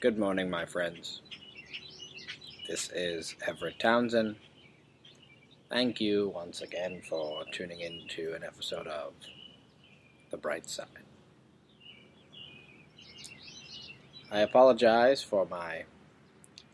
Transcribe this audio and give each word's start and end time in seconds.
Good 0.00 0.16
morning, 0.16 0.48
my 0.48 0.64
friends. 0.64 1.22
This 2.68 2.88
is 2.94 3.34
Everett 3.44 3.80
Townsend. 3.80 4.36
Thank 5.70 6.00
you 6.00 6.28
once 6.32 6.60
again 6.60 7.02
for 7.08 7.42
tuning 7.50 7.80
in 7.80 8.02
to 8.10 8.34
an 8.34 8.44
episode 8.44 8.86
of 8.86 9.14
The 10.30 10.36
Bright 10.36 10.70
Side. 10.70 10.86
I 14.30 14.38
apologize 14.38 15.20
for 15.20 15.44
my 15.46 15.82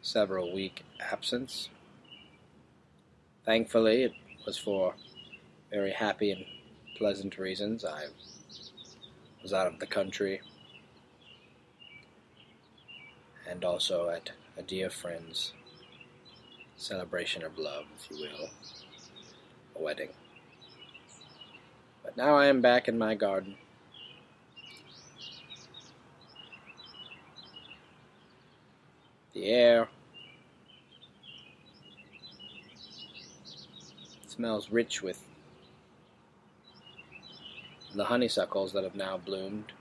several 0.02 0.54
week 0.54 0.84
absence. 1.00 1.70
Thankfully, 3.46 4.02
it 4.02 4.12
was 4.44 4.58
for 4.58 4.96
very 5.70 5.92
happy 5.92 6.30
and 6.30 6.44
pleasant 6.98 7.38
reasons. 7.38 7.86
I 7.86 8.08
was 9.42 9.54
out 9.54 9.66
of 9.66 9.78
the 9.78 9.86
country 9.86 10.42
and 13.48 13.64
also 13.64 14.08
at 14.08 14.32
a 14.56 14.62
dear 14.62 14.90
friend's 14.90 15.52
celebration 16.76 17.42
of 17.42 17.58
love, 17.58 17.84
if 17.98 18.10
you 18.10 18.24
will, 18.24 18.50
a 19.76 19.82
wedding. 19.82 20.10
But 22.02 22.16
now 22.16 22.36
I 22.36 22.46
am 22.46 22.60
back 22.60 22.88
in 22.88 22.98
my 22.98 23.14
garden. 23.14 23.56
The 29.32 29.46
air 29.46 29.88
smells 34.28 34.70
rich 34.70 35.02
with 35.02 35.24
the 37.94 38.04
honeysuckles 38.04 38.72
that 38.72 38.84
have 38.84 38.94
now 38.94 39.16
bloomed 39.16 39.72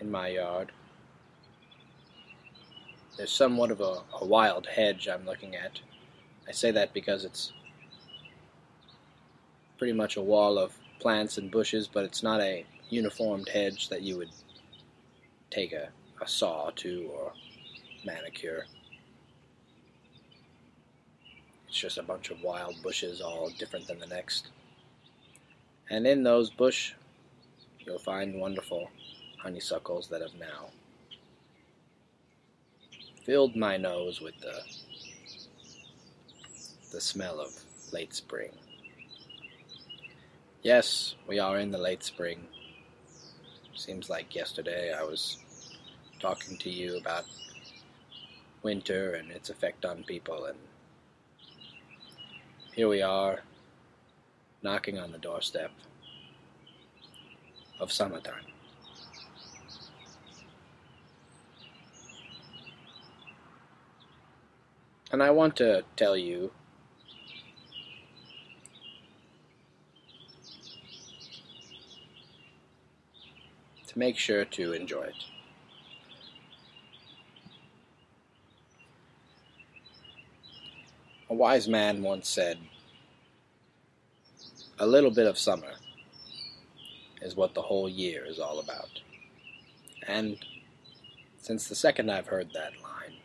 in 0.00 0.10
my 0.10 0.28
yard. 0.28 0.72
There's 3.18 3.32
somewhat 3.32 3.72
of 3.72 3.80
a, 3.80 3.98
a 4.20 4.24
wild 4.24 4.66
hedge 4.66 5.08
I'm 5.08 5.26
looking 5.26 5.56
at. 5.56 5.80
I 6.46 6.52
say 6.52 6.70
that 6.70 6.94
because 6.94 7.24
it's 7.24 7.52
pretty 9.76 9.92
much 9.92 10.16
a 10.16 10.22
wall 10.22 10.56
of 10.56 10.78
plants 11.00 11.36
and 11.36 11.50
bushes, 11.50 11.88
but 11.88 12.04
it's 12.04 12.22
not 12.22 12.40
a 12.40 12.64
uniformed 12.90 13.48
hedge 13.48 13.88
that 13.88 14.02
you 14.02 14.16
would 14.18 14.30
take 15.50 15.72
a, 15.72 15.88
a 16.22 16.28
saw 16.28 16.70
to 16.76 17.10
or 17.12 17.32
manicure. 18.04 18.66
It's 21.66 21.76
just 21.76 21.98
a 21.98 22.04
bunch 22.04 22.30
of 22.30 22.40
wild 22.40 22.80
bushes, 22.84 23.20
all 23.20 23.50
different 23.58 23.88
than 23.88 23.98
the 23.98 24.06
next. 24.06 24.46
And 25.90 26.06
in 26.06 26.22
those 26.22 26.50
bush, 26.50 26.94
you'll 27.80 27.98
find 27.98 28.40
wonderful 28.40 28.88
honeysuckles 29.38 30.06
that 30.08 30.22
have 30.22 30.36
now 30.38 30.68
filled 33.28 33.54
my 33.54 33.76
nose 33.76 34.22
with 34.22 34.40
the 34.40 34.58
the 36.92 36.98
smell 36.98 37.38
of 37.38 37.50
late 37.92 38.14
spring. 38.14 38.48
Yes, 40.62 41.14
we 41.26 41.38
are 41.38 41.58
in 41.58 41.70
the 41.70 41.76
late 41.76 42.02
spring. 42.02 42.46
Seems 43.74 44.08
like 44.08 44.34
yesterday 44.34 44.94
I 44.98 45.02
was 45.02 45.44
talking 46.20 46.56
to 46.56 46.70
you 46.70 46.96
about 46.96 47.26
winter 48.62 49.12
and 49.12 49.30
its 49.30 49.50
effect 49.50 49.84
on 49.84 50.04
people 50.04 50.46
and 50.46 50.58
here 52.74 52.88
we 52.88 53.02
are 53.02 53.40
knocking 54.62 54.98
on 54.98 55.12
the 55.12 55.18
doorstep 55.18 55.70
of 57.78 57.92
summertime. 57.92 58.46
And 65.10 65.22
I 65.22 65.30
want 65.30 65.56
to 65.56 65.84
tell 65.96 66.16
you 66.16 66.50
to 73.86 73.98
make 73.98 74.18
sure 74.18 74.44
to 74.44 74.72
enjoy 74.74 75.02
it. 75.02 75.24
A 81.30 81.34
wise 81.34 81.68
man 81.68 82.02
once 82.02 82.28
said, 82.28 82.58
A 84.78 84.86
little 84.86 85.10
bit 85.10 85.26
of 85.26 85.38
summer 85.38 85.72
is 87.20 87.34
what 87.34 87.54
the 87.54 87.62
whole 87.62 87.88
year 87.88 88.24
is 88.26 88.38
all 88.38 88.60
about. 88.60 89.00
And 90.06 90.38
since 91.40 91.68
the 91.68 91.74
second 91.74 92.10
I've 92.10 92.28
heard 92.28 92.50
that 92.54 92.72
line, 92.82 93.17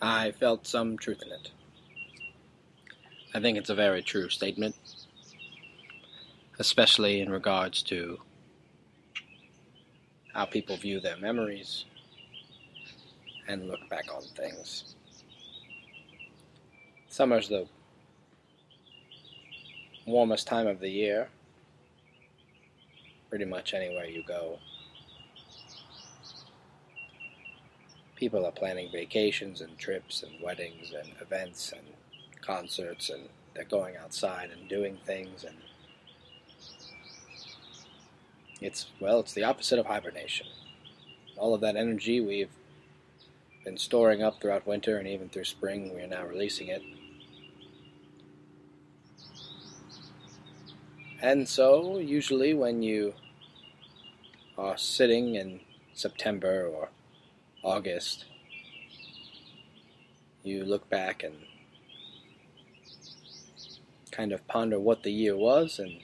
I 0.00 0.30
felt 0.30 0.66
some 0.66 0.96
truth 0.96 1.22
in 1.22 1.32
it. 1.32 1.50
I 3.34 3.40
think 3.40 3.58
it's 3.58 3.70
a 3.70 3.74
very 3.74 4.00
true 4.00 4.28
statement, 4.28 4.76
especially 6.58 7.20
in 7.20 7.30
regards 7.30 7.82
to 7.84 8.18
how 10.32 10.44
people 10.44 10.76
view 10.76 11.00
their 11.00 11.16
memories 11.16 11.84
and 13.48 13.66
look 13.66 13.88
back 13.88 14.14
on 14.14 14.22
things. 14.22 14.94
Summer's 17.08 17.48
the 17.48 17.66
warmest 20.06 20.46
time 20.46 20.68
of 20.68 20.78
the 20.78 20.88
year, 20.88 21.28
pretty 23.30 23.44
much 23.44 23.74
anywhere 23.74 24.06
you 24.06 24.22
go. 24.26 24.58
People 28.18 28.44
are 28.44 28.52
planning 28.52 28.90
vacations 28.90 29.60
and 29.60 29.78
trips 29.78 30.22
and 30.22 30.32
weddings 30.42 30.92
and 30.92 31.12
events 31.20 31.72
and 31.72 31.82
concerts 32.42 33.10
and 33.10 33.28
they're 33.54 33.64
going 33.64 33.96
outside 33.96 34.50
and 34.50 34.68
doing 34.68 34.98
things 35.06 35.44
and 35.44 35.56
it's 38.60 38.86
well 39.00 39.20
it's 39.20 39.34
the 39.34 39.44
opposite 39.44 39.78
of 39.78 39.86
hibernation 39.86 40.46
all 41.36 41.54
of 41.54 41.60
that 41.60 41.76
energy 41.76 42.20
we've 42.20 42.50
been 43.68 43.76
storing 43.76 44.22
up 44.22 44.40
throughout 44.40 44.66
winter 44.66 44.96
and 44.96 45.06
even 45.06 45.28
through 45.28 45.44
spring. 45.44 45.94
We 45.94 46.00
are 46.00 46.06
now 46.06 46.24
releasing 46.24 46.68
it. 46.68 46.82
And 51.20 51.46
so, 51.46 51.98
usually, 51.98 52.54
when 52.54 52.82
you 52.82 53.12
are 54.56 54.78
sitting 54.78 55.34
in 55.34 55.60
September 55.92 56.66
or 56.66 56.88
August, 57.62 58.24
you 60.42 60.64
look 60.64 60.88
back 60.88 61.22
and 61.22 61.34
kind 64.10 64.32
of 64.32 64.46
ponder 64.48 64.78
what 64.78 65.02
the 65.02 65.12
year 65.12 65.36
was 65.36 65.78
and 65.78 66.00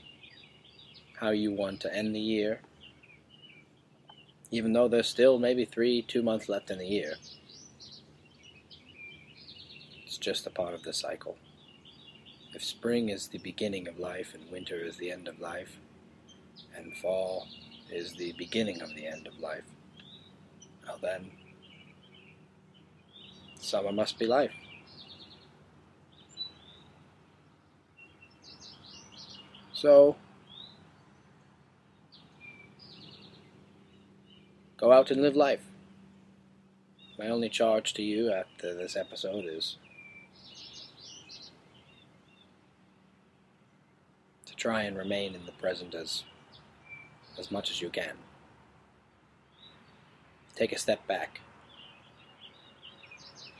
how 1.20 1.30
you 1.30 1.52
want 1.52 1.80
to 1.80 1.94
end 1.94 2.14
the 2.14 2.20
year, 2.20 2.60
even 4.50 4.72
though 4.72 4.88
there's 4.88 5.08
still 5.08 5.38
maybe 5.38 5.64
three, 5.64 6.02
two 6.02 6.22
months 6.22 6.48
left 6.48 6.70
in 6.70 6.78
the 6.78 6.86
year 6.86 7.14
It's 10.14 10.20
just 10.20 10.46
a 10.46 10.50
part 10.50 10.74
of 10.74 10.84
the 10.84 10.92
cycle. 10.92 11.36
If 12.52 12.62
spring 12.62 13.08
is 13.08 13.26
the 13.26 13.38
beginning 13.38 13.88
of 13.88 13.98
life 13.98 14.32
and 14.32 14.48
winter 14.48 14.76
is 14.76 14.96
the 14.96 15.10
end 15.10 15.26
of 15.26 15.40
life, 15.40 15.78
and 16.76 16.96
fall 16.96 17.48
is 17.90 18.12
the 18.12 18.32
beginning 18.38 18.80
of 18.80 18.90
the 18.90 19.08
end 19.08 19.26
of 19.26 19.40
life, 19.40 19.64
well 20.86 21.00
then, 21.02 21.32
summer 23.64 23.92
must 23.92 24.18
be 24.18 24.26
life. 24.26 24.52
So, 29.72 30.16
go 34.76 34.92
out 34.92 35.10
and 35.10 35.20
live 35.20 35.36
life. 35.36 35.60
My 37.18 37.28
only 37.28 37.48
charge 37.48 37.92
to 37.94 38.02
you 38.02 38.32
after 38.32 38.74
this 38.74 38.96
episode 38.96 39.44
is 39.44 39.76
to 44.46 44.54
try 44.56 44.82
and 44.82 44.96
remain 44.96 45.34
in 45.34 45.46
the 45.46 45.52
present 45.52 45.94
as 45.94 46.24
as 47.38 47.50
much 47.50 47.70
as 47.70 47.80
you 47.80 47.90
can. 47.90 48.16
Take 50.54 50.72
a 50.72 50.78
step 50.78 51.06
back. 51.06 51.40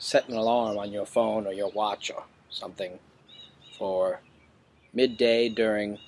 Set 0.04 0.28
an 0.28 0.36
alarm 0.36 0.76
on 0.76 0.92
your 0.92 1.06
phone 1.06 1.46
or 1.46 1.52
your 1.54 1.70
watch 1.70 2.10
or 2.14 2.24
something 2.50 2.98
for 3.78 4.20
midday 4.92 5.48
during 5.48 5.98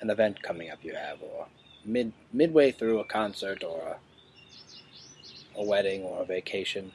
an 0.00 0.10
event 0.10 0.40
coming 0.44 0.70
up 0.70 0.78
you 0.84 0.94
have 0.94 1.20
or 1.20 1.48
mid 1.84 2.12
midway 2.32 2.70
through 2.70 3.00
a 3.00 3.04
concert 3.04 3.64
or 3.64 3.96
a, 5.56 5.60
a 5.60 5.64
wedding 5.64 6.02
or 6.02 6.22
a 6.22 6.24
vacation 6.24 6.92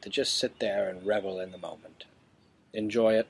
to 0.00 0.08
just 0.08 0.38
sit 0.38 0.60
there 0.60 0.88
and 0.88 1.04
revel 1.04 1.40
in 1.40 1.50
the 1.50 1.58
moment. 1.58 2.04
Enjoy 2.72 3.14
it 3.14 3.26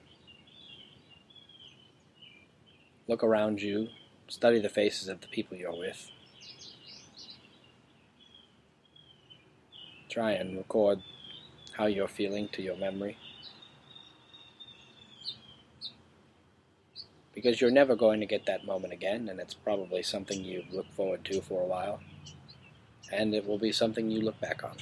Look 3.09 3.23
around 3.23 3.63
you, 3.63 3.89
study 4.27 4.59
the 4.59 4.69
faces 4.69 5.07
of 5.07 5.21
the 5.21 5.29
people 5.29 5.57
you're 5.57 5.73
with. 5.73 6.11
try 10.17 10.33
and 10.33 10.57
record 10.57 11.03
how 11.77 11.87
you're 11.87 12.09
feeling 12.09 12.49
to 12.49 12.63
your 12.63 12.77
memory. 12.77 13.19
Because 17.35 17.61
you're 17.61 17.71
never 17.71 17.95
going 17.95 18.21
to 18.21 18.27
get 18.27 18.47
that 18.47 18.65
moment 18.65 18.95
again, 18.95 19.29
and 19.29 19.39
it's 19.39 19.53
probably 19.53 20.03
something 20.03 20.43
you 20.43 20.65
look 20.73 20.91
forward 20.93 21.23
to 21.27 21.43
for 21.43 21.63
a 21.63 21.67
while, 21.67 22.01
and 23.13 23.35
it 23.35 23.47
will 23.47 23.59
be 23.59 23.73
something 23.73 24.11
you 24.11 24.23
look 24.23 24.41
back 24.41 24.65
on. 24.65 24.77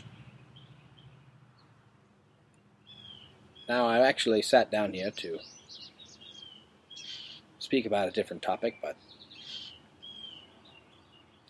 Now, 3.69 3.87
I 3.87 4.07
actually 4.07 4.43
sat 4.43 4.71
down 4.71 4.93
here 4.93 5.11
to 5.11 5.39
speak 7.59 7.87
about 7.87 8.07
a 8.07 8.13
different 8.13 8.43
topic, 8.43 8.77
but 8.81 8.97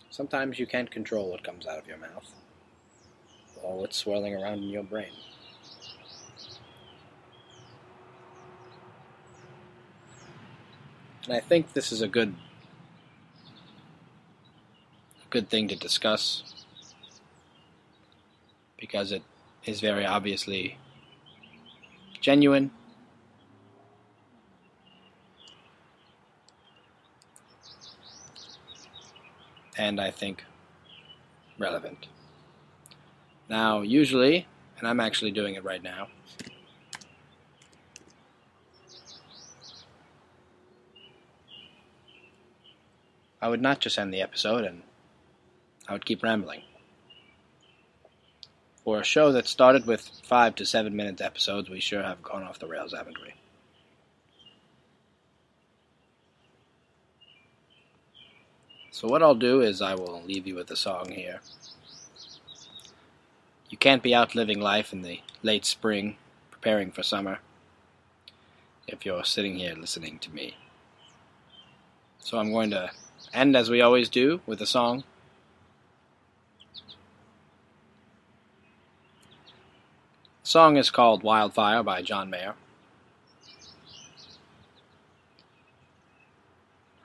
sometimes 0.09 0.57
you 0.57 0.65
can't 0.65 0.89
control 0.89 1.29
what 1.29 1.43
comes 1.43 1.67
out 1.67 1.77
of 1.77 1.87
your 1.87 1.97
mouth 1.97 2.31
or 3.61 3.77
what's 3.77 3.97
swirling 3.97 4.33
around 4.33 4.63
in 4.63 4.69
your 4.69 4.83
brain. 4.83 5.11
And 11.25 11.35
I 11.35 11.39
think 11.39 11.73
this 11.73 11.91
is 11.91 12.01
a 12.01 12.07
good 12.07 12.35
good 15.31 15.49
thing 15.49 15.67
to 15.67 15.75
discuss 15.75 16.43
because 18.77 19.11
it 19.11 19.23
is 19.65 19.81
very 19.81 20.05
obviously 20.05 20.77
genuine. 22.21 22.71
And 29.77 29.99
I 29.99 30.09
think 30.09 30.45
relevant. 31.59 32.07
Now, 33.49 33.81
usually, 33.81 34.47
and 34.79 34.87
I'm 34.87 34.99
actually 34.99 35.31
doing 35.31 35.55
it 35.55 35.63
right 35.63 35.83
now, 35.83 36.07
I 43.41 43.49
would 43.49 43.61
not 43.61 43.79
just 43.79 43.97
end 43.97 44.13
the 44.13 44.21
episode 44.21 44.63
and 44.63 44.81
I 45.87 45.93
would 45.93 46.05
keep 46.05 46.23
rambling. 46.23 46.63
For 48.83 48.99
a 48.99 49.03
show 49.03 49.31
that 49.31 49.47
started 49.47 49.87
with 49.87 50.09
five 50.23 50.55
to 50.55 50.65
seven 50.65 50.95
minute 50.95 51.19
episodes, 51.19 51.69
we 51.69 51.79
sure 51.79 52.03
have 52.03 52.21
gone 52.21 52.43
off 52.43 52.59
the 52.59 52.67
rails, 52.67 52.93
haven't 52.93 53.21
we? 53.21 53.33
So, 58.91 59.07
what 59.09 59.21
I'll 59.21 59.35
do 59.35 59.61
is 59.61 59.81
I 59.81 59.95
will 59.95 60.21
leave 60.25 60.47
you 60.47 60.55
with 60.55 60.71
a 60.71 60.75
song 60.75 61.11
here. 61.11 61.41
You 63.69 63.77
can't 63.77 64.03
be 64.03 64.15
out 64.15 64.35
living 64.35 64.61
life 64.61 64.93
in 64.93 65.01
the 65.01 65.19
late 65.43 65.65
spring, 65.65 66.15
preparing 66.49 66.91
for 66.91 67.03
summer, 67.03 67.39
if 68.87 69.05
you're 69.05 69.25
sitting 69.25 69.55
here 69.55 69.75
listening 69.75 70.19
to 70.19 70.31
me. 70.31 70.55
So, 72.19 72.37
I'm 72.37 72.53
going 72.53 72.69
to 72.69 72.91
end 73.33 73.55
as 73.55 73.69
we 73.69 73.81
always 73.81 74.09
do 74.09 74.41
with 74.45 74.61
a 74.61 74.65
song. 74.65 75.03
The 80.43 80.49
song 80.49 80.77
is 80.77 80.89
called 80.89 81.23
Wildfire 81.23 81.83
by 81.83 82.01
John 82.01 82.29
Mayer. 82.29 82.55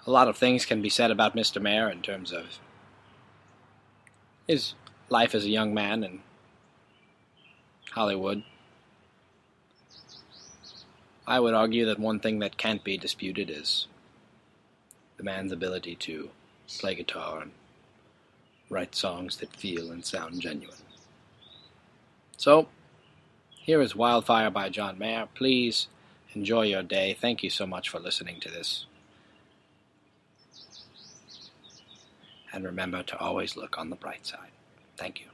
A 0.06 0.10
lot 0.10 0.28
of 0.28 0.36
things 0.36 0.64
can 0.64 0.82
be 0.82 0.88
said 0.88 1.10
about 1.10 1.36
Mr. 1.36 1.60
Mayer 1.60 1.88
in 1.88 2.02
terms 2.02 2.32
of 2.32 2.58
his 4.46 4.74
life 5.08 5.34
as 5.34 5.44
a 5.44 5.50
young 5.50 5.72
man 5.72 6.02
in 6.02 6.20
Hollywood. 7.92 8.42
I 11.26 11.38
would 11.38 11.54
argue 11.54 11.86
that 11.86 12.00
one 12.00 12.18
thing 12.18 12.40
that 12.40 12.56
can't 12.56 12.82
be 12.82 12.98
disputed 12.98 13.50
is 13.50 13.86
the 15.20 15.24
man's 15.24 15.52
ability 15.52 15.94
to 15.94 16.30
play 16.78 16.94
guitar 16.94 17.42
and 17.42 17.50
write 18.70 18.94
songs 18.94 19.36
that 19.36 19.54
feel 19.54 19.92
and 19.92 20.02
sound 20.02 20.40
genuine. 20.40 20.78
So, 22.38 22.68
here 23.50 23.82
is 23.82 23.94
Wildfire 23.94 24.50
by 24.50 24.70
John 24.70 24.98
Mayer. 24.98 25.28
Please 25.34 25.88
enjoy 26.32 26.62
your 26.62 26.82
day. 26.82 27.14
Thank 27.20 27.42
you 27.42 27.50
so 27.50 27.66
much 27.66 27.90
for 27.90 28.00
listening 28.00 28.40
to 28.40 28.48
this. 28.50 28.86
And 32.54 32.64
remember 32.64 33.02
to 33.02 33.18
always 33.18 33.58
look 33.58 33.76
on 33.76 33.90
the 33.90 33.96
bright 33.96 34.26
side. 34.26 34.52
Thank 34.96 35.20
you. 35.20 35.26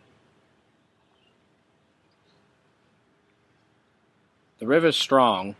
The 4.59 4.67
river's 4.67 4.97
strong. 4.97 5.55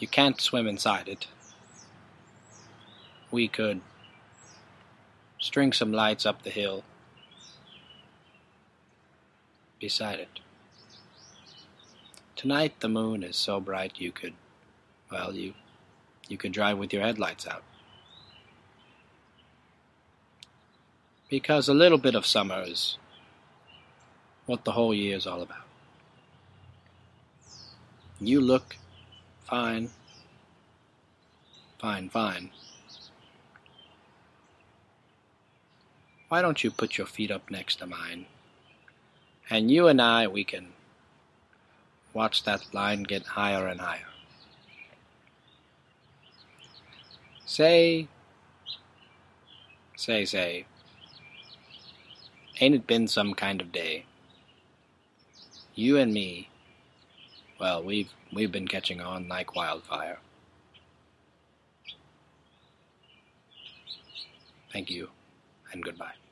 You 0.00 0.08
can't 0.08 0.40
swim 0.40 0.66
inside 0.66 1.06
it. 1.06 1.28
We 3.30 3.48
could 3.48 3.80
string 5.38 5.72
some 5.72 5.92
lights 5.92 6.26
up 6.26 6.42
the 6.42 6.50
hill 6.50 6.82
beside 9.80 10.18
it. 10.18 10.40
Tonight 12.36 12.80
the 12.80 12.88
moon 12.88 13.22
is 13.22 13.36
so 13.36 13.60
bright 13.60 13.98
you 13.98 14.12
could, 14.12 14.34
well, 15.10 15.34
you, 15.34 15.54
you 16.28 16.36
could 16.36 16.52
drive 16.52 16.78
with 16.78 16.92
your 16.92 17.02
headlights 17.02 17.46
out. 17.46 17.62
Because 21.28 21.68
a 21.68 21.74
little 21.74 21.98
bit 21.98 22.14
of 22.14 22.24
summer 22.24 22.62
is 22.66 22.96
what 24.46 24.64
the 24.64 24.72
whole 24.72 24.94
year 24.94 25.16
is 25.16 25.26
all 25.26 25.42
about. 25.42 25.66
You 28.20 28.40
look 28.40 28.76
fine, 29.44 29.90
fine, 31.78 32.08
fine. 32.08 32.50
Why 36.28 36.42
don't 36.42 36.62
you 36.62 36.70
put 36.70 36.98
your 36.98 37.06
feet 37.06 37.30
up 37.30 37.50
next 37.50 37.76
to 37.76 37.86
mine? 37.86 38.26
And 39.50 39.70
you 39.70 39.88
and 39.88 40.00
I, 40.00 40.26
we 40.26 40.44
can 40.44 40.68
Watch 42.18 42.42
that 42.44 42.74
line 42.74 43.02
get 43.02 43.24
higher 43.24 43.66
and 43.66 43.80
higher. 43.80 44.08
Say, 47.44 48.08
say, 49.96 50.24
say, 50.24 50.66
ain't 52.60 52.74
it 52.74 52.86
been 52.86 53.08
some 53.08 53.34
kind 53.34 53.60
of 53.60 53.72
day? 53.72 54.04
You 55.74 55.96
and 55.96 56.12
me, 56.12 56.48
well, 57.60 57.82
we've, 57.82 58.10
we've 58.32 58.50
been 58.50 58.66
catching 58.68 59.00
on 59.00 59.28
like 59.28 59.54
wildfire. 59.54 60.18
Thank 64.72 64.90
you, 64.90 65.08
and 65.72 65.82
goodbye. 65.84 66.27